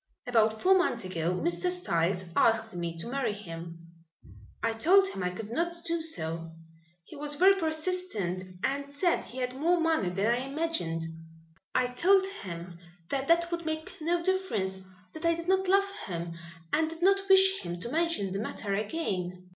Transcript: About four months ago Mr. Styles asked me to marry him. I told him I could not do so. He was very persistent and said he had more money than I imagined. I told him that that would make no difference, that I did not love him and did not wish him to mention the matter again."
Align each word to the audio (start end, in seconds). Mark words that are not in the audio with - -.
About 0.25 0.59
four 0.63 0.75
months 0.75 1.05
ago 1.05 1.31
Mr. 1.35 1.69
Styles 1.69 2.25
asked 2.35 2.73
me 2.73 2.97
to 2.97 3.05
marry 3.07 3.33
him. 3.33 3.77
I 4.63 4.71
told 4.71 5.07
him 5.09 5.21
I 5.21 5.29
could 5.29 5.51
not 5.51 5.83
do 5.85 6.01
so. 6.01 6.53
He 7.03 7.15
was 7.15 7.35
very 7.35 7.53
persistent 7.53 8.59
and 8.63 8.89
said 8.89 9.25
he 9.25 9.37
had 9.37 9.53
more 9.55 9.79
money 9.79 10.09
than 10.09 10.25
I 10.25 10.37
imagined. 10.37 11.03
I 11.75 11.85
told 11.85 12.25
him 12.25 12.79
that 13.11 13.27
that 13.27 13.51
would 13.51 13.63
make 13.63 13.93
no 14.01 14.23
difference, 14.23 14.85
that 15.13 15.23
I 15.23 15.35
did 15.35 15.47
not 15.47 15.67
love 15.67 15.91
him 16.07 16.33
and 16.73 16.89
did 16.89 17.03
not 17.03 17.29
wish 17.29 17.61
him 17.61 17.79
to 17.81 17.89
mention 17.91 18.31
the 18.31 18.39
matter 18.39 18.73
again." 18.73 19.49